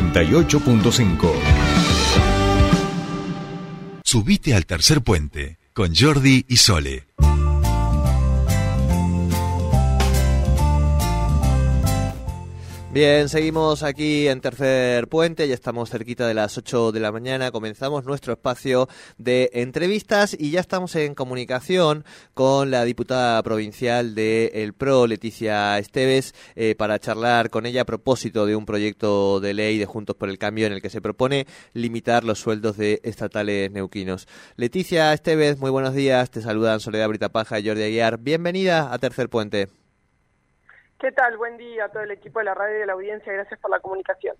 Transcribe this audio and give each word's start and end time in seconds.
98.5. 0.00 1.32
Subite 4.04 4.54
al 4.54 4.64
tercer 4.64 5.02
puente 5.02 5.58
con 5.72 5.94
Jordi 5.94 6.44
y 6.48 6.56
Sole. 6.56 7.06
Bien, 12.90 13.28
seguimos 13.28 13.82
aquí 13.82 14.28
en 14.28 14.40
Tercer 14.40 15.08
Puente, 15.08 15.46
ya 15.46 15.52
estamos 15.52 15.90
cerquita 15.90 16.26
de 16.26 16.32
las 16.32 16.56
8 16.56 16.90
de 16.90 17.00
la 17.00 17.12
mañana, 17.12 17.50
comenzamos 17.50 18.06
nuestro 18.06 18.32
espacio 18.32 18.88
de 19.18 19.50
entrevistas 19.52 20.34
y 20.36 20.52
ya 20.52 20.60
estamos 20.60 20.96
en 20.96 21.14
comunicación 21.14 22.06
con 22.32 22.70
la 22.70 22.86
diputada 22.86 23.42
provincial 23.42 24.14
de 24.14 24.52
El 24.54 24.72
PRO, 24.72 25.06
Leticia 25.06 25.78
Esteves, 25.78 26.34
eh, 26.56 26.74
para 26.76 26.98
charlar 26.98 27.50
con 27.50 27.66
ella 27.66 27.82
a 27.82 27.84
propósito 27.84 28.46
de 28.46 28.56
un 28.56 28.64
proyecto 28.64 29.38
de 29.38 29.52
ley 29.52 29.76
de 29.76 29.84
Juntos 29.84 30.16
por 30.16 30.30
el 30.30 30.38
Cambio 30.38 30.66
en 30.66 30.72
el 30.72 30.80
que 30.80 30.88
se 30.88 31.02
propone 31.02 31.46
limitar 31.74 32.24
los 32.24 32.38
sueldos 32.38 32.78
de 32.78 33.02
estatales 33.04 33.70
neuquinos. 33.70 34.26
Leticia 34.56 35.12
Esteves, 35.12 35.58
muy 35.58 35.70
buenos 35.70 35.92
días, 35.92 36.30
te 36.30 36.40
saludan 36.40 36.80
Soledad 36.80 37.08
Britapaja 37.08 37.60
y 37.60 37.66
Jordi 37.68 37.82
Aguiar. 37.82 38.16
Bienvenida 38.18 38.94
a 38.94 38.98
Tercer 38.98 39.28
Puente. 39.28 39.68
¿Qué 40.98 41.12
tal? 41.12 41.36
Buen 41.36 41.56
día 41.56 41.84
a 41.84 41.88
todo 41.90 42.02
el 42.02 42.10
equipo 42.10 42.40
de 42.40 42.46
la 42.46 42.54
radio 42.54 42.76
y 42.76 42.80
de 42.80 42.86
la 42.86 42.94
audiencia. 42.94 43.32
Gracias 43.32 43.60
por 43.60 43.70
la 43.70 43.78
comunicación. 43.78 44.34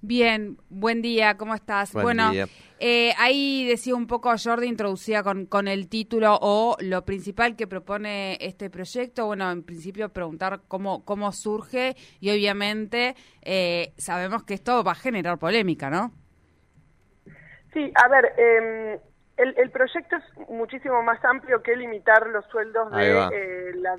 Bien, 0.00 0.58
buen 0.68 1.00
día, 1.00 1.36
¿cómo 1.38 1.54
estás? 1.54 1.94
bueno, 1.94 2.30
eh, 2.78 3.12
ahí 3.16 3.66
decía 3.66 3.94
un 3.94 4.06
poco 4.06 4.30
Jordi, 4.36 4.66
introducía 4.66 5.22
con, 5.22 5.46
con 5.46 5.66
el 5.66 5.88
título 5.88 6.36
o 6.42 6.76
lo 6.80 7.06
principal 7.06 7.56
que 7.56 7.66
propone 7.66 8.36
este 8.38 8.68
proyecto. 8.68 9.26
Bueno, 9.26 9.50
en 9.50 9.62
principio 9.62 10.10
preguntar 10.10 10.60
cómo, 10.68 11.06
cómo 11.06 11.32
surge 11.32 11.94
y 12.20 12.30
obviamente 12.30 13.14
eh, 13.40 13.94
sabemos 13.96 14.42
que 14.42 14.54
esto 14.54 14.84
va 14.84 14.92
a 14.92 14.96
generar 14.96 15.38
polémica, 15.38 15.88
¿no? 15.88 16.12
Sí, 17.72 17.90
a 17.94 18.08
ver, 18.08 18.32
em, 18.36 19.00
el, 19.38 19.54
el, 19.56 19.70
proyecto 19.70 20.16
es 20.16 20.48
muchísimo 20.50 21.02
más 21.02 21.24
amplio 21.24 21.62
que 21.62 21.76
limitar 21.76 22.26
los 22.26 22.44
sueldos 22.46 22.90
de 22.92 23.10
eh, 23.10 23.72
la 23.76 23.96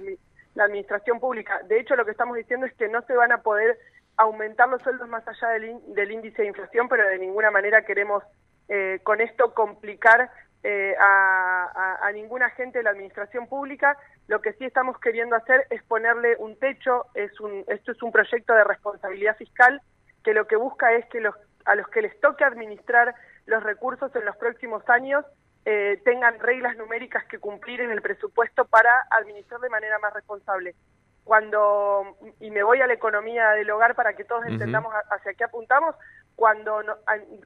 la 0.56 0.66
administración 0.66 1.20
pública. 1.20 1.62
De 1.68 1.80
hecho, 1.80 1.96
lo 1.96 2.06
que 2.06 2.12
estamos 2.12 2.36
diciendo 2.36 2.66
es 2.66 2.74
que 2.74 2.88
no 2.88 3.02
se 3.04 3.16
van 3.16 3.32
a 3.32 3.42
poder 3.42 3.78
aumentar 4.18 4.70
los 4.70 4.82
sueldos 4.82 5.08
más 5.10 5.28
allá 5.28 5.50
del, 5.50 6.12
índice 6.12 6.42
de 6.42 6.48
inflación, 6.48 6.88
pero 6.88 7.08
de 7.08 7.20
ninguna 7.20 7.52
manera 7.52 7.84
queremos 7.84 8.24
eh, 8.70 9.00
con 9.04 9.22
esto 9.22 9.54
complicar 9.54 10.32
eh, 10.64 10.96
a, 11.00 12.00
a, 12.02 12.12
ningún 12.12 12.42
agente 12.42 12.80
de 12.80 12.84
la 12.84 12.92
administración 12.92 13.48
pública. 13.48 13.98
Lo 14.28 14.42
que 14.42 14.54
sí 14.54 14.66
estamos 14.66 15.00
queriendo 15.00 15.36
hacer 15.36 15.68
es 15.70 15.84
ponerle 15.84 16.38
un 16.40 16.58
techo. 16.58 17.06
Es 17.14 17.40
un, 17.40 17.64
esto 17.68 17.92
es 17.92 18.02
un 18.02 18.12
proyecto 18.12 18.54
de 18.54 18.64
responsabilidad 18.64 19.38
fiscal 19.38 19.82
que 20.24 20.34
lo 20.34 20.48
que 20.48 20.56
busca 20.56 20.92
es 20.94 21.06
que 21.08 21.20
los, 21.20 21.36
a 21.66 21.76
los 21.76 21.88
que 21.90 22.02
les 22.02 22.20
toque 22.20 22.44
administrar 22.44 23.14
los 23.46 23.62
recursos 23.62 24.16
en 24.16 24.26
los 24.26 24.36
próximos 24.38 24.88
años 24.90 25.24
eh, 25.66 26.00
tengan 26.06 26.40
reglas 26.40 26.78
numéricas 26.78 27.26
que 27.26 27.40
cumplir 27.40 27.82
en 27.82 27.90
el 27.90 28.02
presupuesto 28.02 28.66
para 28.66 29.08
administrar 29.10 29.60
de 29.60 29.70
manera 29.70 29.98
más 29.98 30.14
responsable. 30.14 30.76
Cuando, 31.24 32.16
y 32.40 32.52
me 32.52 32.62
voy 32.62 32.82
a 32.82 32.88
la 32.88 32.94
economía 32.94 33.50
del 33.52 33.72
hogar 33.72 33.96
para 33.96 34.14
que 34.14 34.26
todos 34.26 34.46
entendamos 34.46 34.94
hacia 35.10 35.34
qué 35.34 35.44
apuntamos, 35.44 35.96
cuando 36.36 36.84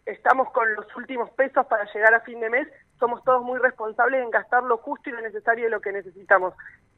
estamos 0.05 0.51
con 0.51 0.73
los 0.75 0.93
últimos 0.97 1.29
pesos 1.31 1.65
para 1.67 1.85
llegar 1.93 2.13
a 2.13 2.19
fin 2.19 2.41
de 2.41 2.49
mes, 2.49 2.67
somos 2.99 3.23
todos 3.23 3.41
muy 3.41 3.57
responsables 3.57 4.21
en 4.21 4.31
gastar 4.31 4.63
lo 4.63 4.79
justo 4.79 5.09
y 5.09 5.13
lo 5.13 5.21
necesario 5.21 5.65
de 5.65 5.71
lo 5.71 5.79
que 5.79 5.93
necesitamos. 5.93 6.53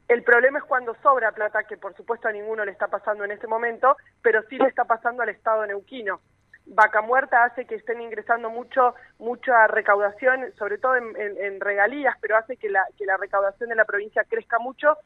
El 0.08 0.23
problema 0.23 0.58
es 0.58 0.66
cuando 0.66 0.95
sobra 1.03 1.31
plata, 1.33 1.66
que 1.66 1.77
por 1.77 1.95
supuesto 1.95 2.27
a 2.27 2.31
ninguno 2.31 2.66
le 2.66 2.72
está 2.72 2.88
pasando 2.88 3.23
en 3.25 3.31
este 3.31 3.45
momento, 3.45 3.95
pero 4.23 4.42
sí 4.49 4.58
le 4.58 4.67
está 4.67 4.86
pasando 4.86 5.22
al 5.22 5.30
Estado 5.30 5.67
neuquino 5.67 6.19
vaca 6.66 7.02
muerta 7.02 7.44
hace 7.44 7.66
que 7.66 7.76
estén 7.76 8.02
ingresando 8.02 8.49
mucho 8.49 8.95
mucha 9.20 9.67
recaudación, 9.67 10.54
sobre 10.58 10.77
todo 10.77 10.95
en, 10.95 11.60
regalías, 11.60 12.16
pero 12.22 12.38
hace 12.38 12.58
que 12.58 12.70
la, 12.70 12.86
que 12.98 13.05
la 13.05 13.17
recaudación 13.17 13.70
de 13.70 13.76
la 13.76 13.86
provincia 13.86 14.23
crezca 14.23 14.60
mucho 14.60 14.98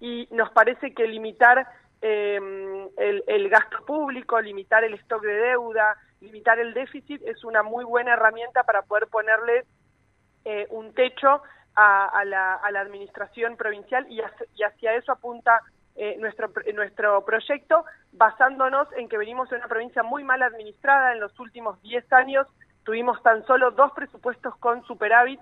y 0.00 0.28
nos 0.30 0.50
parece 0.50 0.92
que 0.94 1.06
limitar 1.06 1.66
em, 2.00 2.88
el, 2.96 3.48
gasto 3.48 3.84
público, 3.84 4.40
limitar 4.40 4.84
el 4.84 4.94
stock 4.94 5.22
de 5.22 5.34
deuda, 5.34 5.96
limitar 6.20 6.58
el 6.58 6.74
déficit 6.74 7.22
es 7.22 7.44
una 7.44 7.62
muy 7.62 7.84
buena 7.84 8.14
herramienta 8.14 8.64
para 8.64 8.82
poder 8.82 9.06
ponerle 9.06 9.64
eh, 10.44 10.66
un 10.70 10.92
techo 10.92 11.42
a, 11.74 12.06
a, 12.06 12.24
la, 12.24 12.80
administración 12.80 13.56
provincial 13.56 14.06
y 14.10 14.20
hacia 14.62 14.94
eso 14.94 15.12
apunta 15.12 15.60
eh, 15.96 16.16
nuestro, 16.18 16.50
nuestro 16.74 17.24
proyecto 17.24 17.84
basándonos 18.12 18.88
en 18.96 19.08
que 19.08 19.18
venimos 19.18 19.50
de 19.50 19.56
una 19.56 19.68
provincia 19.68 20.02
muy 20.02 20.24
mal 20.24 20.42
administrada 20.42 21.12
en 21.12 21.20
los 21.20 21.38
últimos 21.38 21.80
10 21.82 22.12
años, 22.12 22.46
tuvimos 22.84 23.22
tan 23.22 23.44
solo 23.46 23.70
dos 23.70 23.92
presupuestos 23.92 24.56
con 24.56 24.84
superávit 24.84 25.40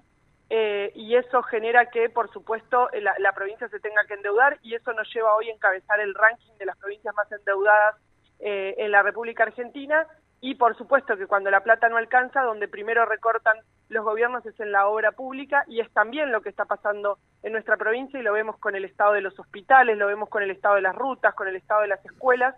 eh, 0.53 0.91
y 0.97 1.15
eso 1.15 1.43
genera 1.45 1.87
que, 1.87 2.11
por 2.11 2.31
supuesto, 2.33 2.89
la, 3.01 3.15
la, 3.19 3.33
provincia 3.33 3.69
se 3.69 3.79
tenga 3.79 4.05
que 4.07 4.15
endeudar 4.15 4.59
y 4.63 4.75
eso 4.75 4.93
nos 4.93 5.09
lleva 5.15 5.37
hoy 5.37 5.49
a 5.49 5.55
encabezar 5.55 6.01
el 6.01 6.13
ranking 6.13 6.53
de 6.59 6.67
las 6.67 6.77
provincias 6.77 7.15
más 7.15 7.31
endeudadas 7.31 7.95
eh, 8.41 8.75
en 8.79 8.91
la 8.91 9.03
República 9.03 9.45
Argentina. 9.45 10.07
Y 10.41 10.57
por 10.57 10.77
supuesto 10.77 11.17
que 11.17 11.29
cuando 11.29 11.51
la 11.51 11.63
plata 11.63 11.89
no 11.89 11.99
alcanza, 11.99 12.43
donde 12.43 12.67
primero 12.67 13.05
recortan 13.07 13.59
los 13.91 14.05
gobiernos 14.05 14.47
es 14.47 14.59
en 14.61 14.73
la 14.73 14.87
obra 14.87 15.13
pública 15.13 15.65
y 15.69 15.81
es 15.81 15.91
también 15.91 16.33
lo 16.33 16.41
que 16.41 16.49
está 16.49 16.65
pasando 16.65 17.19
en 17.43 17.53
nuestra 17.53 17.77
provincia 17.77 18.19
y 18.19 18.23
lo 18.23 18.33
vemos 18.33 18.57
con 18.59 18.75
el 18.77 18.85
estado 18.85 19.13
de 19.13 19.21
los 19.21 19.39
hospitales, 19.39 19.99
lo 19.99 20.07
vemos 20.07 20.29
con 20.29 20.43
el 20.43 20.51
estado 20.51 20.77
de 20.77 20.83
las 20.83 20.95
rutas, 20.95 21.35
con 21.35 21.49
el 21.49 21.57
estado 21.57 21.83
de 21.83 21.89
las 21.89 22.05
escuelas. 22.05 22.55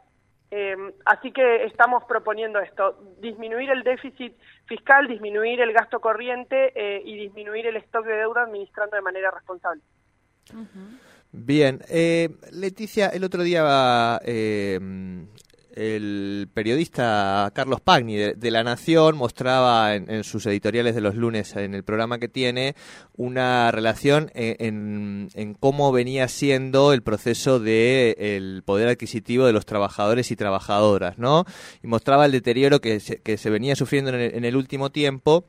Eh, 0.50 0.76
así 1.06 1.32
que 1.32 1.64
estamos 1.64 2.04
proponiendo 2.04 2.60
esto, 2.60 3.02
disminuir 3.18 3.70
el 3.70 3.82
déficit 3.82 4.36
fiscal, 4.66 5.08
disminuir 5.08 5.62
el 5.62 5.72
gasto 5.72 6.00
corriente 6.00 6.72
eh, 6.74 7.02
y 7.02 7.16
disminuir 7.16 7.66
el 7.66 7.76
stock 7.76 8.04
de 8.04 8.16
deuda 8.16 8.42
administrando 8.42 8.96
de 8.96 9.02
manera 9.02 9.30
responsable. 9.30 9.80
Bien, 11.32 11.80
eh, 11.88 12.28
Leticia, 12.50 13.08
el 13.08 13.24
otro 13.24 13.42
día 13.42 14.20
eh, 14.22 14.78
el 15.74 16.48
periodista 16.52 17.50
Carlos 17.54 17.80
Pagni 17.80 18.16
de, 18.16 18.50
La 18.50 18.62
Nación 18.62 19.16
mostraba 19.16 19.94
en, 19.94 20.24
sus 20.24 20.46
editoriales 20.46 20.94
de 20.94 21.00
los 21.00 21.14
lunes 21.14 21.56
en 21.56 21.74
el 21.74 21.84
programa 21.84 22.18
que 22.18 22.28
tiene 22.28 22.74
una 23.16 23.70
relación 23.70 24.30
en, 24.34 25.56
cómo 25.60 25.92
venía 25.92 26.28
siendo 26.28 26.92
el 26.92 27.02
proceso 27.02 27.60
de 27.60 28.16
el 28.18 28.62
poder 28.64 28.88
adquisitivo 28.88 29.46
de 29.46 29.52
los 29.52 29.66
trabajadores 29.66 30.30
y 30.30 30.36
trabajadoras, 30.36 31.18
¿no? 31.18 31.44
Y 31.82 31.86
mostraba 31.86 32.26
el 32.26 32.32
deterioro 32.32 32.80
que 32.80 33.00
se, 33.00 33.20
que 33.20 33.36
se 33.36 33.50
venía 33.50 33.76
sufriendo 33.76 34.10
en 34.12 34.44
el 34.44 34.56
último 34.56 34.90
tiempo 34.90 35.46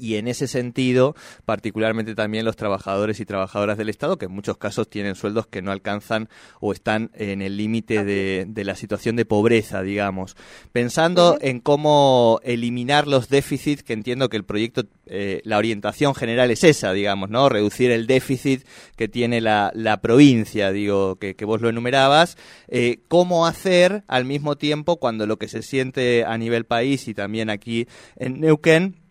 y 0.00 0.16
en 0.16 0.28
ese 0.28 0.46
sentido, 0.46 1.14
particularmente 1.44 2.14
también 2.14 2.44
los 2.44 2.56
trabajadores 2.56 3.20
y 3.20 3.26
trabajadoras 3.26 3.76
del 3.76 3.88
Estado, 3.88 4.16
que 4.16 4.26
en 4.26 4.32
muchos 4.32 4.56
casos 4.56 4.88
tienen 4.88 5.14
sueldos 5.14 5.46
que 5.46 5.62
no 5.62 5.70
alcanzan 5.70 6.28
o 6.60 6.72
están 6.72 7.10
en 7.14 7.42
el 7.42 7.56
límite 7.56 8.04
de, 8.04 8.64
la 8.64 8.74
situación 8.74 9.16
de 9.16 9.24
pobreza, 9.24 9.82
digamos. 9.82 10.36
Pensando 10.72 11.36
en 11.40 11.60
cómo 11.60 12.40
eliminar 12.44 13.06
los 13.06 13.28
déficits, 13.28 13.82
que 13.82 13.92
entiendo 13.92 14.28
que 14.28 14.36
el 14.36 14.44
proyecto, 14.44 14.84
eh, 15.06 15.42
la 15.44 15.58
orientación 15.58 16.14
general 16.14 16.50
es 16.50 16.64
esa, 16.64 16.92
digamos, 16.92 17.28
¿no? 17.28 17.48
Reducir 17.48 17.90
el 17.90 18.06
déficit 18.06 18.64
que 18.96 19.08
tiene 19.08 19.40
la, 19.40 19.72
provincia, 20.02 20.72
digo, 20.72 21.16
que, 21.16 21.44
vos 21.44 21.60
lo 21.60 21.68
enumerabas. 21.68 22.38
Eh, 22.68 23.00
¿Cómo 23.08 23.46
hacer 23.46 24.04
al 24.06 24.24
mismo 24.24 24.56
tiempo 24.56 24.96
cuando 24.98 25.26
lo 25.26 25.38
que 25.38 25.48
se 25.48 25.62
siente 25.62 26.24
a 26.24 26.38
nivel 26.38 26.64
país 26.64 27.08
y 27.08 27.14
también 27.14 27.50
aquí 27.50 27.86
en 28.16 28.40
Neuquén 28.40 29.01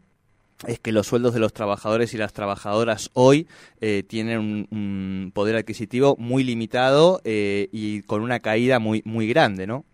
es 0.68 0.80
que 0.80 0.92
los 0.92 1.08
sueldos 1.08 1.34
de 1.34 1.40
los 1.40 1.54
trabajadores 1.54 2.14
y 2.14 2.18
las 2.18 2.34
trabajadoras 2.34 3.10
hoy 3.14 3.48
eh, 3.80 4.04
tienen 4.04 4.68
un, 4.72 5.32
poder 5.34 5.56
adquisitivo 5.56 6.16
muy 6.18 6.44
limitado 6.44 7.22
eh, 7.24 7.68
y 7.72 8.03
con 8.03 8.22
una 8.22 8.40
caída 8.40 8.80
muy 8.80 9.02
muy 9.06 9.28
grande, 9.28 9.68
¿no? 9.68 9.85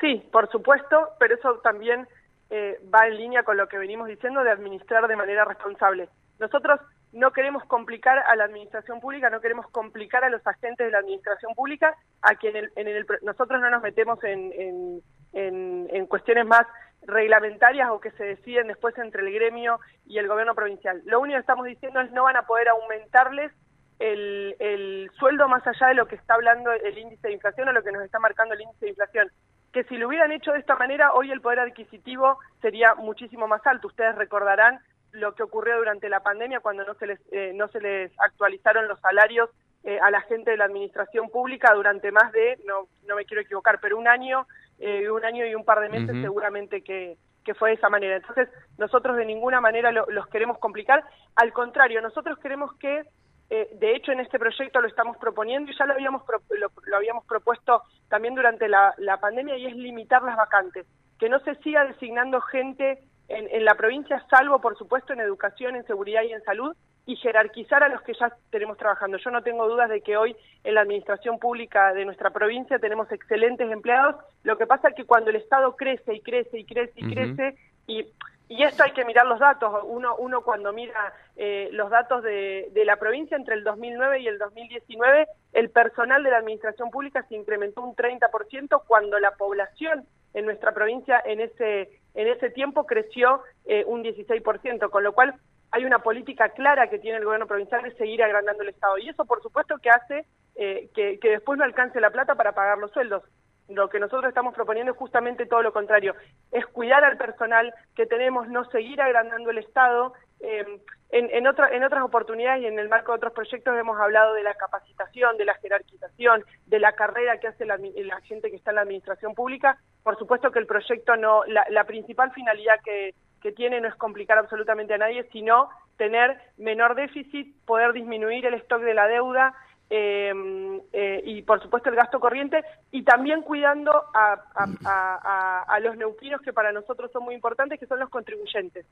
Sí, 0.00 0.22
por 0.30 0.50
supuesto, 0.50 1.10
pero 1.18 1.34
eso 1.34 1.60
también 1.62 2.06
eh, 2.50 2.78
va 2.94 3.06
en 3.06 3.16
línea 3.16 3.42
con 3.42 3.56
lo 3.56 3.68
que 3.68 3.78
venimos 3.78 4.08
diciendo 4.08 4.42
de 4.42 4.50
administrar 4.50 5.06
de 5.08 5.16
manera 5.16 5.44
responsable. 5.44 6.08
Nosotros 6.38 6.80
no 7.12 7.30
queremos 7.30 7.64
complicar 7.64 8.18
a 8.18 8.36
la 8.36 8.44
administración 8.44 9.00
pública, 9.00 9.30
no 9.30 9.40
queremos 9.40 9.66
complicar 9.70 10.22
a 10.24 10.28
los 10.28 10.46
agentes 10.46 10.86
de 10.86 10.90
la 10.90 10.98
administración 10.98 11.54
pública, 11.54 11.94
a 12.20 12.34
quien 12.34 12.56
en 12.56 12.88
el, 12.88 13.06
nosotros 13.22 13.60
no 13.60 13.70
nos 13.70 13.82
metemos 13.82 14.22
en, 14.22 15.00
en, 15.32 15.88
en 15.90 16.06
cuestiones 16.06 16.46
más 16.46 16.66
reglamentarias 17.06 17.90
o 17.90 18.00
que 18.00 18.10
se 18.12 18.24
deciden 18.24 18.68
después 18.68 18.96
entre 18.98 19.22
el 19.22 19.32
gremio 19.32 19.80
y 20.06 20.18
el 20.18 20.28
gobierno 20.28 20.54
provincial. 20.54 21.02
Lo 21.04 21.20
único 21.20 21.36
que 21.36 21.40
estamos 21.40 21.66
diciendo 21.66 22.00
es 22.00 22.10
no 22.12 22.24
van 22.24 22.36
a 22.36 22.46
poder 22.46 22.68
aumentarles 22.68 23.52
el, 23.98 24.54
el 24.58 25.10
sueldo 25.18 25.48
más 25.48 25.66
allá 25.66 25.88
de 25.88 25.94
lo 25.94 26.06
que 26.06 26.16
está 26.16 26.34
hablando 26.34 26.70
el 26.72 26.98
índice 26.98 27.28
de 27.28 27.34
inflación 27.34 27.68
o 27.68 27.72
lo 27.72 27.82
que 27.82 27.92
nos 27.92 28.02
está 28.02 28.18
marcando 28.18 28.54
el 28.54 28.60
índice 28.60 28.86
de 28.86 28.90
inflación. 28.90 29.30
Que 29.72 29.84
si 29.84 29.96
lo 29.96 30.08
hubieran 30.08 30.32
hecho 30.32 30.52
de 30.52 30.58
esta 30.58 30.76
manera, 30.76 31.12
hoy 31.12 31.30
el 31.30 31.40
poder 31.40 31.60
adquisitivo 31.60 32.38
sería 32.60 32.94
muchísimo 32.94 33.46
más 33.46 33.66
alto. 33.66 33.88
Ustedes 33.88 34.14
recordarán 34.16 34.80
lo 35.12 35.34
que 35.34 35.42
ocurrió 35.42 35.78
durante 35.78 36.08
la 36.08 36.20
pandemia 36.20 36.60
cuando 36.60 36.84
no 36.84 36.94
se 36.94 37.06
les, 37.06 37.20
eh, 37.32 37.52
no 37.54 37.68
se 37.68 37.80
les 37.80 38.12
actualizaron 38.20 38.88
los 38.88 39.00
salarios 39.00 39.50
eh, 39.84 39.98
a 40.00 40.10
la 40.10 40.20
gente 40.22 40.50
de 40.50 40.56
la 40.56 40.64
administración 40.64 41.30
pública 41.30 41.72
durante 41.74 42.10
más 42.10 42.32
de, 42.32 42.58
no, 42.64 42.88
no 43.06 43.16
me 43.16 43.24
quiero 43.24 43.42
equivocar, 43.42 43.78
pero 43.80 43.98
un 43.98 44.08
año, 44.08 44.46
eh, 44.78 45.08
un 45.10 45.24
año 45.24 45.46
y 45.46 45.54
un 45.54 45.64
par 45.64 45.80
de 45.80 45.88
meses 45.88 46.16
seguramente 46.22 46.82
que, 46.82 47.16
que 47.44 47.54
fue 47.54 47.70
de 47.70 47.76
esa 47.76 47.88
manera. 47.88 48.16
Entonces, 48.16 48.48
nosotros 48.76 49.16
de 49.16 49.24
ninguna 49.24 49.60
manera 49.60 49.92
los 49.92 50.26
queremos 50.26 50.58
complicar, 50.58 51.04
al 51.36 51.52
contrario, 51.52 52.02
nosotros 52.02 52.38
queremos 52.38 52.74
que, 52.78 53.04
eh, 53.48 53.70
de 53.74 53.94
hecho 53.94 54.10
en 54.10 54.20
este 54.20 54.38
proyecto 54.38 54.80
lo 54.80 54.88
estamos 54.88 55.16
proponiendo 55.18 55.70
y 55.70 55.78
ya 55.78 55.86
lo 55.86 55.94
habíamos, 55.94 56.22
lo, 56.50 56.96
habíamos 56.96 57.24
propuesto 57.24 57.82
también 58.08 58.34
durante 58.34 58.68
la, 58.68 58.92
la 58.98 59.18
pandemia 59.18 59.56
y 59.56 59.66
es 59.66 59.76
limitar 59.76 60.22
las 60.22 60.36
vacantes, 60.36 60.84
que 61.18 61.28
no 61.28 61.38
se 61.40 61.54
siga 61.56 61.84
designando 61.84 62.40
gente 62.40 62.98
en, 63.28 63.48
en, 63.50 63.64
la 63.64 63.74
provincia, 63.74 64.24
salvo 64.30 64.60
por 64.60 64.76
supuesto 64.78 65.12
en 65.12 65.20
educación, 65.20 65.76
en 65.76 65.86
seguridad 65.86 66.22
y 66.22 66.32
en 66.32 66.42
salud, 66.44 66.76
y 67.06 67.14
jerarquizar 67.16 67.84
a 67.84 67.88
los 67.88 68.02
que 68.02 68.14
ya 68.14 68.32
tenemos 68.50 68.76
trabajando. 68.76 69.16
Yo 69.18 69.30
no 69.30 69.42
tengo 69.42 69.68
dudas 69.68 69.88
de 69.88 70.00
que 70.00 70.16
hoy 70.16 70.36
en 70.64 70.74
la 70.74 70.80
administración 70.80 71.38
pública 71.38 71.94
de 71.94 72.04
nuestra 72.04 72.30
provincia 72.30 72.80
tenemos 72.80 73.10
excelentes 73.12 73.70
empleados. 73.70 74.16
Lo 74.42 74.58
que 74.58 74.66
pasa 74.66 74.88
es 74.88 74.96
que 74.96 75.04
cuando 75.04 75.30
el 75.30 75.36
Estado 75.36 75.76
crece 75.76 76.14
y 76.14 76.20
crece 76.20 76.58
y 76.58 76.64
crece 76.64 76.92
y 76.96 77.14
crece, 77.14 77.56
y, 77.86 78.04
y, 78.48 78.62
esto 78.64 78.82
hay 78.82 78.90
que 78.90 79.04
mirar 79.04 79.26
los 79.26 79.38
datos, 79.38 79.84
uno, 79.84 80.16
uno 80.16 80.40
cuando 80.40 80.72
mira 80.72 81.14
eh, 81.36 81.68
los 81.70 81.90
datos 81.90 82.24
de, 82.24 82.70
de 82.72 82.84
la 82.84 82.96
provincia 82.96 83.36
entre 83.36 83.54
el 83.54 83.62
2009 83.62 84.20
y 84.20 84.26
el 84.26 84.38
2019, 84.38 85.28
el 85.52 85.70
personal 85.70 86.24
de 86.24 86.30
la 86.30 86.38
administración 86.38 86.90
pública 86.90 87.24
se 87.28 87.36
incrementó 87.36 87.82
un 87.82 87.94
30% 87.94 88.82
cuando 88.84 89.20
la 89.20 89.30
población 89.32 90.04
en 90.34 90.44
nuestra 90.44 90.72
provincia 90.72 91.22
en 91.24 91.40
ese, 91.40 91.88
en 92.16 92.28
ese 92.28 92.50
tiempo 92.50 92.86
creció 92.86 93.42
eh, 93.66 93.84
un 93.86 94.02
16%, 94.02 94.90
con 94.90 95.04
lo 95.04 95.12
cual 95.12 95.34
hay 95.70 95.84
una 95.84 95.98
política 95.98 96.48
clara 96.48 96.88
que 96.88 96.98
tiene 96.98 97.18
el 97.18 97.24
gobierno 97.24 97.46
provincial 97.46 97.82
de 97.82 97.94
seguir 97.94 98.22
agrandando 98.22 98.62
el 98.62 98.70
Estado. 98.70 98.96
Y 98.98 99.08
eso, 99.08 99.26
por 99.26 99.42
supuesto, 99.42 99.76
que 99.78 99.90
hace 99.90 100.26
eh, 100.54 100.88
que, 100.94 101.18
después 101.22 101.58
no 101.58 101.64
alcance 101.64 102.00
la 102.00 102.10
plata 102.10 102.34
para 102.34 102.52
pagar 102.52 102.78
los 102.78 102.90
sueldos. 102.92 103.22
Lo 103.68 103.90
que 103.90 104.00
nosotros 104.00 104.28
estamos 104.28 104.54
proponiendo 104.54 104.92
es 104.92 104.98
justamente 104.98 105.44
todo 105.44 105.62
lo 105.62 105.72
contrario, 105.72 106.14
es 106.52 106.64
cuidar 106.66 107.04
al 107.04 107.18
personal 107.18 107.74
que 107.94 108.06
tenemos, 108.06 108.48
no 108.48 108.64
seguir 108.70 109.00
agrandando 109.02 109.50
el 109.50 109.58
Estado. 109.58 110.14
Eh, 110.40 110.80
en, 111.10 111.26
en, 111.30 111.46
en 111.46 111.84
otras 111.84 112.02
oportunidades 112.02 112.62
y 112.62 112.66
en 112.66 112.78
el 112.78 112.88
marco 112.88 113.12
de 113.12 113.16
otros 113.16 113.32
proyectos 113.32 113.76
hemos 113.78 113.98
hablado 114.00 114.34
de 114.34 114.42
la 114.42 114.54
capacitación, 114.54 115.36
de 115.36 115.44
la 115.44 115.54
jerarquización, 115.54 116.44
de 116.66 116.78
la 116.80 116.92
carrera 116.92 117.38
que 117.38 117.48
hace 117.48 117.64
la, 117.64 117.78
gente 118.22 118.50
que 118.50 118.56
está 118.56 118.70
en 118.70 118.76
la 118.76 118.82
administración 118.82 119.34
pública. 119.34 119.78
Por 120.02 120.18
supuesto 120.18 120.50
que 120.50 120.58
el 120.58 120.66
proyecto 120.66 121.16
no, 121.16 121.42
la 121.44 121.84
principal 121.84 122.32
finalidad 122.32 122.80
que, 122.84 123.14
que 123.46 123.52
tiene 123.52 123.80
no 123.80 123.86
es 123.86 123.94
complicar 123.94 124.38
absolutamente 124.38 124.94
a 124.94 124.98
nadie, 124.98 125.22
sino 125.30 125.68
tener 125.96 126.36
menor 126.56 126.96
déficit, 126.96 127.54
poder 127.64 127.92
disminuir 127.92 128.44
el 128.44 128.54
stock 128.54 128.82
de 128.82 128.92
la 128.92 129.06
deuda 129.06 129.54
em, 129.88 130.80
eh, 130.92 131.22
y, 131.24 131.42
por 131.42 131.62
supuesto, 131.62 131.88
el 131.88 131.94
gasto 131.94 132.18
corriente 132.18 132.64
y 132.90 133.04
también 133.04 133.42
cuidando 133.42 133.92
a, 134.12 135.64
a, 135.68 135.80
los 135.80 135.96
neuquinos 135.96 136.40
que 136.40 136.52
para 136.52 136.72
nosotros 136.72 137.12
son 137.12 137.22
muy 137.22 137.36
importantes, 137.36 137.78
que 137.78 137.86
son 137.86 138.00
los 138.00 138.10
contribuyentes. 138.10 138.84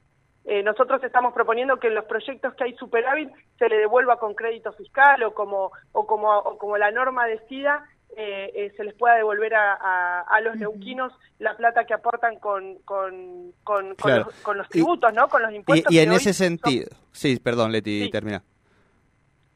Eh, 0.46 0.62
nosotros 0.62 1.02
estamos 1.02 1.32
proponiendo 1.32 1.78
que 1.78 1.88
en 1.88 1.94
los 1.94 2.04
proyectos 2.04 2.54
que 2.54 2.64
hay 2.64 2.74
superávit 2.74 3.30
se 3.58 3.68
le 3.68 3.78
devuelva 3.78 4.18
con 4.18 4.34
crédito 4.34 4.72
fiscal 4.72 5.22
o 5.22 5.32
como, 5.32 5.72
o 5.92 6.06
como, 6.06 6.36
o 6.36 6.58
como 6.58 6.76
la 6.76 6.90
norma 6.90 7.26
decida 7.26 7.84
eh, 8.16 8.52
eh, 8.54 8.72
se 8.76 8.84
les 8.84 8.94
pueda 8.94 9.16
devolver 9.16 9.54
a, 9.54 10.20
a, 10.20 10.40
los 10.40 10.56
neuquinos 10.56 11.12
la 11.40 11.56
plata 11.56 11.84
que 11.84 11.94
aportan 11.94 12.38
con, 12.38 12.76
con, 12.84 13.52
con, 13.64 13.96
los, 14.56 14.68
tributos, 14.68 15.12
¿no? 15.12 15.28
Con 15.28 15.42
los 15.42 15.52
impuestos. 15.52 15.92
Y, 15.92 15.98
en 15.98 16.12
ese 16.12 16.32
sentido, 16.32 16.90
sí, 17.10 17.40
perdón, 17.40 17.72
Leti, 17.72 18.08
termina. 18.10 18.42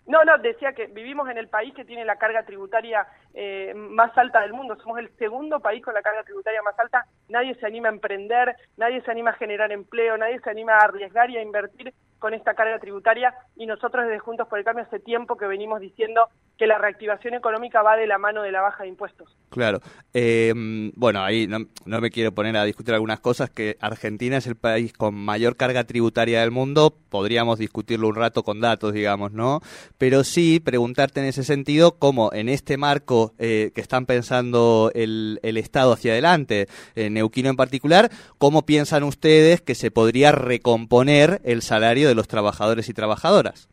No, 0.08 0.24
no, 0.24 0.38
decía 0.38 0.72
que 0.72 0.86
vivimos 0.86 1.28
en 1.28 1.36
el 1.36 1.48
país 1.48 1.74
que 1.74 1.84
tiene 1.84 2.02
la 2.02 2.16
carga 2.16 2.42
tributaria 2.42 3.06
eh, 3.34 3.74
más 3.76 4.16
alta 4.16 4.40
del 4.40 4.54
mundo. 4.54 4.74
Somos 4.76 4.98
el 4.98 5.10
segundo 5.18 5.60
país 5.60 5.84
con 5.84 5.92
la 5.92 6.00
carga 6.00 6.22
tributaria 6.22 6.62
más 6.62 6.78
alta. 6.78 7.04
Nadie 7.28 7.54
se 7.56 7.66
anima 7.66 7.90
a 7.90 7.92
emprender, 7.92 8.56
nadie 8.78 9.02
se 9.02 9.10
anima 9.10 9.30
a 9.30 9.34
generar 9.34 9.70
empleo, 9.70 10.16
nadie 10.16 10.40
se 10.40 10.48
anima 10.48 10.72
a 10.76 10.84
arriesgar 10.84 11.28
y 11.28 11.36
a 11.36 11.42
invertir 11.42 11.92
con 12.18 12.34
esta 12.34 12.54
carga 12.54 12.78
tributaria. 12.78 13.34
Y 13.56 13.66
nosotros 13.66 14.06
desde 14.06 14.18
Juntos 14.18 14.48
por 14.48 14.58
el 14.58 14.64
Cambio 14.64 14.84
hace 14.84 14.98
tiempo 14.98 15.36
que 15.36 15.46
venimos 15.46 15.80
diciendo 15.80 16.28
que 16.58 16.66
la 16.66 16.76
reactivación 16.76 17.34
económica 17.34 17.82
va 17.82 17.96
de 17.96 18.06
la 18.06 18.18
mano 18.18 18.42
de 18.42 18.50
la 18.50 18.60
baja 18.60 18.82
de 18.82 18.88
impuestos. 18.88 19.34
Claro. 19.48 19.80
Eh, 20.12 20.52
bueno, 20.96 21.22
ahí 21.22 21.46
no, 21.46 21.66
me 22.00 22.10
quiero 22.10 22.32
poner 22.32 22.56
a 22.56 22.64
discutir 22.64 22.94
algunas 22.94 23.20
cosas, 23.20 23.48
que 23.48 23.76
Argentina 23.80 24.36
es 24.36 24.46
el 24.46 24.56
país 24.56 24.92
con 24.92 25.14
mayor 25.14 25.56
carga 25.56 25.84
tributaria 25.84 26.40
del 26.40 26.50
mundo, 26.50 26.94
podríamos 27.08 27.58
discutirlo 27.58 28.08
un 28.08 28.16
rato 28.16 28.42
con 28.42 28.60
datos, 28.60 28.92
digamos, 28.92 29.32
¿no? 29.32 29.60
Pero 29.96 30.24
sí 30.24 30.60
preguntarte 30.60 31.20
en 31.20 31.26
ese 31.26 31.44
sentido 31.44 31.98
cómo 31.98 32.32
en 32.32 32.48
este 32.48 32.76
marco 32.76 33.34
eh, 33.38 33.70
que 33.74 33.80
están 33.80 34.06
pensando 34.06 34.90
el, 34.94 35.38
el 35.42 35.56
Estado 35.56 35.92
hacia 35.92 36.12
adelante, 36.12 36.66
en 36.96 37.14
Neuquino 37.14 37.50
en 37.50 37.56
particular, 37.56 38.10
¿cómo 38.38 38.66
piensan 38.66 39.04
ustedes 39.04 39.60
que 39.60 39.76
se 39.76 39.90
podría 39.90 40.32
recomponer 40.32 41.40
el 41.44 41.62
salario 41.62 42.07
de 42.08 42.14
los 42.14 42.28
trabajadores 42.28 42.88
y 42.88 42.94
trabajadoras? 42.94 43.68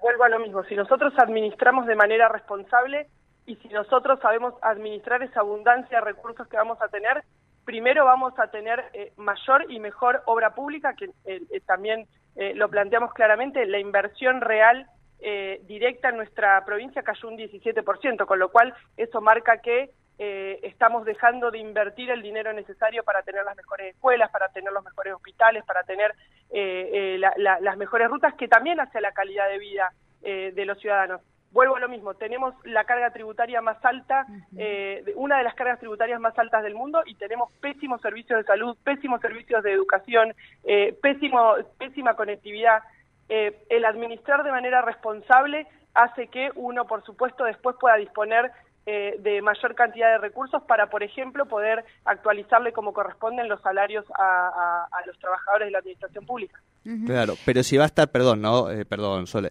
vuelvo 0.00 0.24
a 0.24 0.28
lo 0.28 0.40
mismo, 0.40 0.64
si 0.64 0.74
nosotros 0.74 1.12
administramos 1.18 1.86
de 1.86 1.94
manera 1.94 2.28
responsable 2.28 3.06
y 3.46 3.56
si 3.56 3.68
nosotros 3.68 4.18
sabemos 4.20 4.54
administrar 4.62 5.22
esa 5.22 5.40
abundancia 5.40 5.98
de 5.98 6.04
recursos 6.04 6.48
que 6.48 6.56
vamos 6.56 6.80
a 6.80 6.88
tener, 6.88 7.22
primero 7.64 8.04
vamos 8.04 8.32
a 8.38 8.48
tener 8.48 8.84
eh, 8.92 9.12
mayor 9.16 9.70
y 9.70 9.78
mejor 9.78 10.22
obra 10.26 10.54
pública, 10.54 10.94
que 10.94 11.06
eh, 11.24 11.42
eh, 11.50 11.60
también 11.66 12.06
lo 12.54 12.70
planteamos 12.70 13.12
claramente, 13.12 13.66
la 13.66 13.80
inversión 13.80 14.40
real 14.40 14.86
directa 15.66 16.08
en 16.08 16.16
nuestra 16.16 16.64
provincia 16.64 17.02
cayó 17.02 17.28
un 17.28 17.36
17%, 17.36 18.24
con 18.24 18.38
lo 18.38 18.50
cual 18.50 18.72
eso 18.96 19.20
marca 19.20 19.58
que 19.58 19.90
estamos 20.22 21.06
dejando 21.06 21.50
de 21.50 21.58
invertir 21.58 22.10
el 22.10 22.20
dinero 22.20 22.52
necesario 22.52 23.02
para 23.04 23.22
tener 23.22 23.42
las 23.42 23.56
mejores 23.56 23.94
escuelas, 23.94 24.30
para 24.30 24.48
tener 24.50 24.70
los 24.70 24.84
mejores 24.84 25.14
hospitales, 25.14 25.64
para 25.64 25.82
tener 25.84 26.14
las 27.38 27.76
mejores 27.78 28.08
rutas, 28.08 28.34
que 28.34 28.46
también 28.46 28.80
hace 28.80 29.00
la 29.00 29.12
calidad 29.12 29.48
de 29.48 29.58
vida 29.58 29.92
de 30.20 30.64
los 30.66 30.78
ciudadanos 30.78 31.22
vuelvo 31.52 31.76
a 31.76 31.80
lo 31.80 31.88
mismo, 31.88 32.14
tenemos 32.14 32.54
la 32.64 32.84
carga 32.84 33.10
tributaria 33.10 33.60
más 33.60 33.84
alta, 33.84 34.26
eh, 34.56 35.04
una 35.16 35.38
de 35.38 35.44
las 35.44 35.54
cargas 35.54 35.80
tributarias 35.80 36.20
más 36.20 36.38
altas 36.38 36.62
del 36.62 36.74
mundo 36.74 37.02
y 37.04 37.14
tenemos 37.16 37.52
pésimos 37.60 38.00
servicios 38.00 38.38
de 38.38 38.44
salud, 38.44 38.76
pésimos 38.84 39.20
servicios 39.20 39.62
de 39.62 39.72
educación, 39.72 40.34
eh, 40.64 40.96
pésimo, 41.02 41.54
pésima 41.78 42.14
conectividad. 42.14 42.82
Eh, 43.28 43.64
el 43.68 43.84
administrar 43.84 44.42
de 44.42 44.50
manera 44.50 44.82
responsable 44.82 45.66
hace 45.94 46.28
que 46.28 46.50
uno, 46.54 46.86
por 46.86 47.04
supuesto, 47.04 47.44
después 47.44 47.76
pueda 47.80 47.96
disponer 47.96 48.50
de 48.86 49.40
mayor 49.42 49.74
cantidad 49.74 50.10
de 50.10 50.18
recursos 50.18 50.62
para, 50.62 50.90
por 50.90 51.02
ejemplo, 51.02 51.46
poder 51.46 51.84
actualizarle 52.04 52.72
como 52.72 52.92
corresponden 52.92 53.48
los 53.48 53.60
salarios 53.60 54.04
a, 54.18 54.88
a 54.90 55.06
los 55.06 55.18
trabajadores 55.18 55.66
de 55.66 55.72
la 55.72 55.78
administración 55.78 56.26
pública. 56.26 56.60
Claro, 57.06 57.36
pero 57.44 57.62
si 57.62 57.76
va 57.76 57.84
a 57.84 57.86
estar, 57.86 58.10
perdón, 58.10 58.40
no, 58.40 58.68
perdón, 58.88 59.26
Sole, 59.26 59.50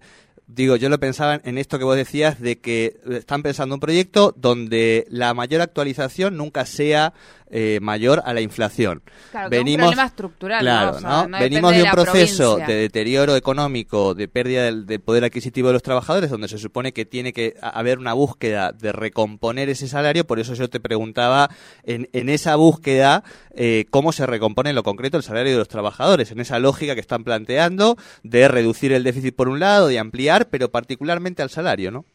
Digo, 0.51 0.75
yo 0.77 0.89
lo 0.89 1.00
pensaba 1.00 1.39
en 1.43 1.59
esto 1.59 1.77
que 1.77 1.86
vos 1.86 1.95
decías 1.95 2.39
de 2.39 2.57
que 2.57 3.00
están 3.12 3.43
pensando 3.43 3.75
un 3.75 3.79
proyecto 3.79 4.33
donde 4.36 5.05
la 5.07 5.36
mayor 5.36 5.62
actualización 5.62 6.38
nunca 6.38 6.65
sea 6.65 7.13
eh, 7.51 7.77
mayor 7.81 8.24
a 8.25 8.33
la 8.33 8.41
inflación. 8.41 9.03
Claro, 9.29 9.50
Venimos, 9.50 9.86
un 9.86 9.91
problema 9.91 10.07
estructural. 10.07 10.62
Claro, 10.62 11.00
¿no? 11.01 11.39
Venimos 11.39 11.75
de, 11.75 11.83
un 11.83 11.91
proceso 11.91 12.57
de 12.57 12.74
deterioro 12.74 13.36
económico, 13.36 14.15
de 14.15 14.27
pérdida 14.27 14.63
del, 14.63 15.00
poder 15.01 15.24
adquisitivo 15.24 15.67
de 15.69 15.74
los 15.74 15.83
trabajadores, 15.83 16.31
donde 16.31 16.48
se 16.48 16.57
supone 16.57 16.93
que 16.93 17.05
tiene 17.05 17.33
que 17.33 17.55
haber 17.62 18.00
una 18.00 18.13
búsqueda 18.13 18.71
de 18.71 18.91
recomponer 18.91 19.69
ese 19.69 19.88
salario. 19.88 20.25
Por 20.25 20.39
eso 20.39 20.55
yo 20.55 20.67
te 20.67 20.79
preguntaba 20.79 21.51
en, 21.83 22.09
en 22.13 22.29
esa 22.29 22.55
búsqueda 22.55 23.24
eh, 23.55 23.86
cómo 23.89 24.13
se 24.13 24.25
recompone 24.25 24.69
en 24.69 24.75
lo 24.75 24.83
concreto 24.83 25.17
el 25.17 25.24
salario 25.24 25.51
de 25.51 25.57
los 25.57 25.67
trabajadores, 25.67 26.31
en 26.31 26.39
esa 26.39 26.59
lógica 26.59 26.93
que 26.93 27.01
están 27.19 27.23
planteando 27.23 27.95
de 28.23 28.47
reducir 28.47 28.91
el 28.93 29.03
déficit 29.03 29.35
por 29.35 29.49
un 29.49 29.59
lado, 29.59 29.88
de 29.88 29.99
ampliar, 29.99 30.47
pero 30.49 30.69
particularmente 30.69 31.41
al 31.41 31.49
salario, 31.49 31.91
¿no? 31.91 32.05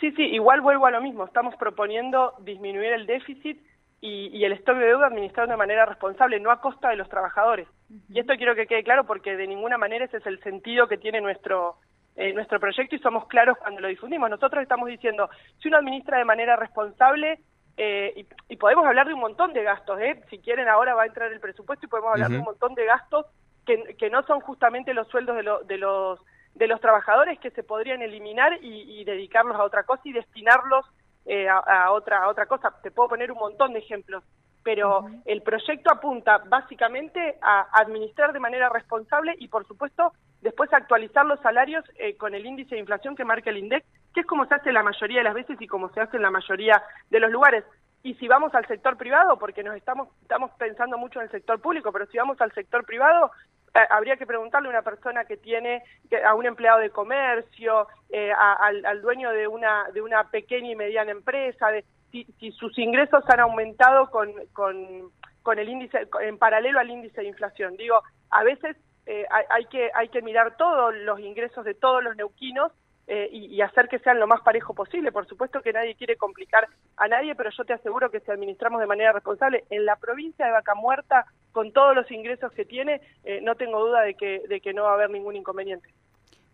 Sí, 0.00 0.10
sí, 0.12 0.22
igual 0.22 0.60
vuelvo 0.60 0.86
a 0.86 0.90
lo 0.90 1.00
mismo. 1.00 1.24
Estamos 1.24 1.54
proponiendo 1.56 2.34
disminuir 2.40 2.92
el 2.92 3.06
déficit 3.06 3.60
y, 4.00 4.44
el 4.44 4.52
stock 4.54 4.76
de 4.76 4.86
deuda 4.86 5.06
administrado 5.06 5.48
de 5.48 5.56
manera 5.56 5.86
responsable, 5.86 6.40
no 6.40 6.50
a 6.50 6.60
costa 6.60 6.88
de 6.88 6.96
los 6.96 7.08
trabajadores. 7.08 7.68
Y 8.08 8.18
esto 8.18 8.34
quiero 8.36 8.56
que 8.56 8.66
quede 8.66 8.82
claro 8.82 9.04
porque 9.04 9.36
de 9.36 9.46
ninguna 9.46 9.78
manera 9.78 10.04
ese 10.04 10.16
es 10.16 10.26
el 10.26 10.40
sentido 10.42 10.88
que 10.88 10.98
tiene 10.98 11.20
nuestro, 11.20 11.76
eh, 12.16 12.32
nuestro 12.32 12.58
proyecto 12.58 12.96
y 12.96 12.98
somos 12.98 13.28
claros 13.28 13.56
cuando 13.58 13.80
lo 13.80 13.86
difundimos. 13.86 14.28
Nosotros 14.28 14.60
estamos 14.60 14.88
diciendo, 14.88 15.30
si 15.62 15.68
uno 15.68 15.76
administra 15.76 16.18
de 16.18 16.24
manera 16.24 16.56
responsable, 16.56 17.38
eh, 17.76 18.26
y, 18.48 18.56
podemos 18.56 18.86
hablar 18.86 19.06
de 19.08 19.14
un 19.14 19.20
montón 19.20 19.52
de 19.52 19.62
gastos, 19.62 20.00
¿eh? 20.00 20.22
si 20.30 20.38
quieren 20.38 20.68
ahora 20.68 20.94
va 20.94 21.02
a 21.02 21.06
entrar 21.06 21.32
el 21.32 21.40
presupuesto 21.40 21.86
y 21.86 21.88
podemos 21.88 22.12
hablar 22.12 22.30
de 22.30 22.38
un 22.38 22.44
montón 22.44 22.74
de 22.74 22.84
gastos 22.84 23.26
que, 23.66 23.96
que 23.98 24.10
no 24.10 24.22
son 24.24 24.40
justamente 24.40 24.94
los 24.94 25.08
sueldos 25.08 25.36
de, 25.36 25.42
de 25.66 25.78
los 25.78 26.20
de 26.54 26.66
los 26.66 26.80
trabajadores 26.80 27.38
que 27.38 27.50
se 27.50 27.62
podrían 27.62 28.02
eliminar 28.02 28.58
y, 28.62 29.04
dedicarlos 29.04 29.56
a 29.56 29.64
otra 29.64 29.84
cosa 29.84 30.02
y 30.04 30.12
destinarlos 30.12 30.86
eh, 31.24 31.48
a, 31.48 31.90
otra, 31.92 32.24
a 32.24 32.28
otra 32.28 32.46
cosa. 32.46 32.74
Te 32.82 32.90
puedo 32.90 33.08
poner 33.08 33.32
un 33.32 33.38
montón 33.38 33.72
de 33.72 33.78
ejemplos, 33.78 34.22
pero 34.62 35.06
el 35.24 35.42
proyecto 35.42 35.90
apunta 35.90 36.38
básicamente 36.46 37.38
a 37.40 37.66
administrar 37.80 38.32
de 38.32 38.40
manera 38.40 38.68
responsable 38.68 39.34
y, 39.38 39.48
por 39.48 39.66
supuesto, 39.66 40.12
después 40.40 40.72
actualizar 40.72 41.24
los 41.24 41.40
salarios 41.40 41.84
eh, 41.96 42.16
con 42.16 42.34
el 42.34 42.44
índice 42.44 42.74
de 42.74 42.80
inflación 42.80 43.16
que 43.16 43.24
marca 43.24 43.50
el 43.50 43.58
INDEC, 43.58 43.84
que 44.12 44.20
es 44.20 44.26
como 44.26 44.46
se 44.46 44.54
hace 44.54 44.72
la 44.72 44.82
mayoría 44.82 45.18
de 45.18 45.24
las 45.24 45.34
veces 45.34 45.60
y 45.60 45.66
como 45.66 45.88
se 45.90 46.00
hace 46.00 46.16
en 46.16 46.22
la 46.22 46.30
mayoría 46.30 46.82
de 47.10 47.20
los 47.20 47.30
lugares. 47.30 47.64
Y 48.04 48.14
si 48.14 48.26
vamos 48.26 48.52
al 48.54 48.66
sector 48.66 48.96
privado, 48.96 49.38
porque 49.38 49.62
nos 49.62 49.76
estamos, 49.76 50.08
estamos 50.22 50.50
pensando 50.58 50.98
mucho 50.98 51.20
en 51.20 51.26
el 51.26 51.30
sector 51.30 51.60
público, 51.60 51.92
pero 51.92 52.06
si 52.06 52.18
vamos 52.18 52.40
al 52.40 52.52
sector 52.52 52.84
privado, 52.84 53.30
eh, 53.74 53.78
habría 53.90 54.16
que 54.16 54.26
preguntarle 54.26 54.68
a 54.68 54.70
una 54.70 54.82
persona 54.82 55.24
que 55.24 55.36
tiene, 55.36 55.84
a 56.26 56.34
un 56.34 56.46
empleado 56.46 56.80
de 56.80 56.90
comercio, 56.90 57.86
eh, 58.10 58.32
al, 58.32 59.02
dueño 59.02 59.30
de 59.30 59.46
una, 59.46 59.88
de 59.94 60.02
una 60.02 60.24
pequeña 60.24 60.72
y 60.72 60.76
mediana 60.76 61.12
empresa, 61.12 61.68
de, 61.68 61.84
si, 62.10 62.52
sus 62.52 62.76
ingresos 62.78 63.24
han 63.28 63.40
aumentado 63.40 64.10
con, 64.10 64.32
con, 64.52 65.58
el 65.58 65.68
índice, 65.68 66.08
en 66.20 66.38
paralelo 66.38 66.80
al 66.80 66.90
índice 66.90 67.20
de 67.20 67.28
inflación. 67.28 67.76
Digo, 67.76 68.02
a 68.30 68.42
veces 68.42 68.76
eh, 69.06 69.26
hay, 69.30 69.64
que, 69.66 69.90
hay 69.94 70.08
que 70.08 70.22
mirar 70.22 70.56
todos 70.56 70.94
los 70.96 71.20
ingresos 71.20 71.64
de 71.64 71.74
todos 71.74 72.02
los 72.02 72.16
neuquinos 72.16 72.72
eh, 73.14 73.28
y, 73.30 73.60
hacer 73.60 73.88
que 73.88 73.98
sean 73.98 74.18
lo 74.18 74.26
más 74.26 74.40
parejo 74.40 74.72
posible. 74.72 75.12
Por 75.12 75.26
supuesto 75.26 75.60
que 75.60 75.74
nadie 75.74 75.94
quiere 75.96 76.16
complicar 76.16 76.66
a 76.96 77.08
nadie, 77.08 77.34
pero 77.34 77.50
yo 77.50 77.62
te 77.62 77.74
aseguro 77.74 78.10
que 78.10 78.20
si 78.20 78.30
administramos 78.30 78.80
de 78.80 78.86
manera 78.86 79.12
responsable 79.12 79.64
en 79.68 79.84
la 79.84 79.96
provincia 79.96 80.46
de 80.46 80.52
Vaca 80.52 80.74
Muerta, 80.74 81.26
con 81.52 81.74
todos 81.74 81.94
los 81.94 82.10
ingresos 82.10 82.50
que 82.52 82.64
tiene, 82.64 83.02
eh, 83.24 83.42
no 83.42 83.54
tengo 83.56 83.86
duda 83.86 84.00
de 84.00 84.14
que, 84.14 84.40
de 84.48 84.62
que 84.62 84.72
no 84.72 84.84
va 84.84 84.92
a 84.92 84.94
haber 84.94 85.10
ningún 85.10 85.36
inconveniente. 85.36 85.90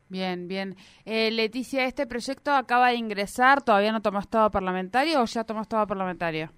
Bien, 0.09 0.49
bien. 0.49 0.75
Eh, 1.05 1.31
Leticia, 1.31 1.85
¿este 1.85 2.09
proyecto 2.09 2.51
acaba 2.51 2.89
de 2.89 2.97
ingresar? 2.97 3.63
¿Todavía 3.63 3.93
no 3.93 4.03
tomó 4.03 4.19
estado 4.19 4.51
parlamentario 4.51 5.23
o 5.23 5.27
ya 5.27 5.45
tomó 5.45 5.61
estado 5.61 5.87
parlamentario? 5.87 6.51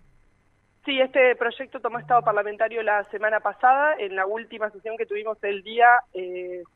Sí, 0.87 0.99
este 0.99 1.37
proyecto 1.37 1.79
tomó 1.79 1.99
estado 1.99 2.23
parlamentario 2.23 2.83
la 2.83 3.05
semana 3.11 3.41
pasada, 3.41 3.97
en 3.99 4.17
la 4.17 4.25
última 4.25 4.71
sesión 4.71 4.97
que 4.97 5.05
tuvimos 5.05 5.37
el 5.45 5.63
día 5.63 5.89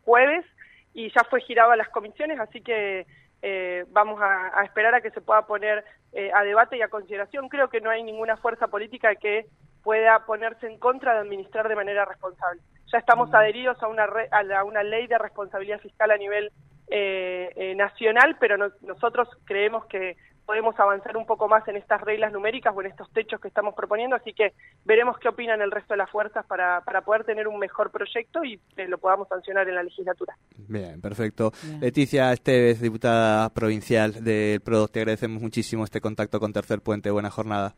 jueves 0.04 0.44
y 0.94 1.10
ya 1.10 1.24
fue 1.28 1.40
girado 1.42 1.72
a 1.72 1.76
las 1.76 1.88
comisiones, 1.88 2.38
así 2.38 2.62
que 2.62 3.06
eh, 3.42 3.84
vamos 3.90 4.18
a, 4.22 4.62
esperar 4.64 4.94
a 4.94 5.02
que 5.02 5.10
se 5.10 5.20
pueda 5.20 5.42
poner 5.46 5.84
eh, 6.12 6.30
a 6.32 6.42
debate 6.44 6.78
y 6.78 6.82
a 6.82 6.88
consideración. 6.88 7.48
Creo 7.50 7.68
que 7.68 7.80
no 7.80 7.90
hay 7.90 8.02
ninguna 8.02 8.38
fuerza 8.38 8.68
política 8.68 9.14
que 9.16 9.46
pueda 9.82 10.24
ponerse 10.24 10.66
en 10.66 10.78
contra 10.78 11.12
de 11.12 11.20
administrar 11.20 11.68
de 11.68 11.76
manera 11.76 12.06
responsable. 12.06 12.62
Ya 12.90 12.98
estamos 12.98 13.28
mm. 13.30 13.34
adheridos 13.34 13.82
a 13.82 13.88
una, 13.88 14.04
a, 14.04 14.64
una 14.64 14.82
ley 14.82 15.06
de 15.08 15.18
responsabilidad 15.18 15.80
fiscal 15.80 16.10
a 16.10 16.16
nivel 16.16 16.52
eh, 16.88 17.74
nacional, 17.76 18.36
pero 18.40 18.56
nosotros 18.56 19.28
creemos 19.44 19.84
que 19.86 20.16
podemos 20.46 20.78
avanzar 20.78 21.16
un 21.16 21.26
poco 21.26 21.48
más 21.48 21.66
en 21.68 21.76
estas 21.76 22.00
reglas 22.00 22.32
numéricas 22.32 22.74
o 22.76 22.80
en 22.80 22.88
estos 22.88 23.10
techos 23.12 23.40
que 23.40 23.48
estamos 23.48 23.74
proponiendo, 23.74 24.16
así 24.16 24.32
que 24.32 24.52
veremos 24.84 25.18
qué 25.18 25.28
opinan 25.28 25.60
el 25.62 25.70
resto 25.70 25.94
de 25.94 25.98
las 25.98 26.10
fuerzas 26.10 26.44
para, 26.46 26.80
para 26.82 27.02
poder 27.02 27.24
tener 27.24 27.48
un 27.48 27.58
mejor 27.58 27.90
proyecto 27.90 28.44
y 28.44 28.60
lo 28.88 28.98
podamos 28.98 29.28
sancionar 29.28 29.68
en 29.68 29.74
la 29.74 29.82
legislatura. 29.82 30.36
Bien, 30.68 31.00
perfecto. 31.00 31.52
Leticia 31.80 32.32
Esteves, 32.32 32.80
diputada 32.80 33.48
provincial 33.50 34.24
del 34.24 34.60
PRO, 34.60 34.88
te 34.88 35.00
agradecemos 35.00 35.42
muchísimo 35.42 35.84
este 35.84 36.00
contacto 36.00 36.40
con 36.40 36.52
Tercer 36.52 36.80
Puente. 36.80 37.10
Buena 37.10 37.30
jornada. 37.30 37.74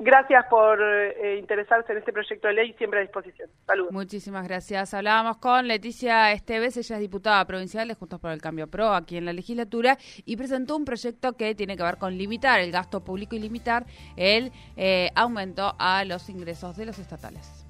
Gracias 0.00 0.44
por 0.48 0.80
eh, 0.80 1.38
interesarse 1.38 1.90
en 1.90 1.98
este 1.98 2.12
proyecto 2.12 2.46
de 2.46 2.54
ley, 2.54 2.72
siempre 2.74 3.00
a 3.00 3.02
disposición. 3.02 3.50
Saludos. 3.66 3.92
Muchísimas 3.92 4.46
gracias. 4.46 4.94
Hablábamos 4.94 5.38
con 5.38 5.66
Leticia 5.66 6.30
Esteves, 6.30 6.76
ella 6.76 6.96
es 6.96 7.00
diputada 7.00 7.44
provincial 7.46 7.88
de 7.88 7.94
Juntos 7.94 8.20
por 8.20 8.30
el 8.30 8.40
Cambio 8.40 8.68
PRO 8.68 8.94
aquí 8.94 9.16
en 9.16 9.24
la 9.24 9.32
legislatura 9.32 9.98
y 10.24 10.36
presentó 10.36 10.76
un 10.76 10.84
proyecto 10.84 11.32
que 11.32 11.56
tiene 11.56 11.76
que 11.76 11.82
ver 11.82 11.98
con 11.98 12.16
limitar 12.16 12.60
el 12.60 12.70
gasto 12.70 13.02
público 13.02 13.34
y 13.34 13.40
limitar 13.40 13.86
el 14.16 14.52
eh, 14.76 15.10
aumento 15.16 15.74
a 15.80 16.04
los 16.04 16.28
ingresos 16.28 16.76
de 16.76 16.86
los 16.86 16.98
estatales. 17.00 17.67